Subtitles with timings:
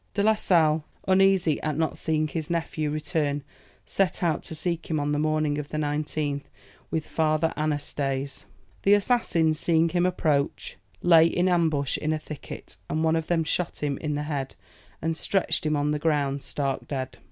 [0.15, 3.43] De la Sale, uneasy at not seeing his nephew return,
[3.85, 6.41] set out to seek him on the morning of the 19th,
[6.89, 8.45] with Father Anastase.
[8.81, 13.43] The assassins, seeing him approach, lay in ambush in a thicket, and one of them
[13.43, 14.55] shot him in the head,
[15.03, 17.19] and stretched him on the ground stark dead.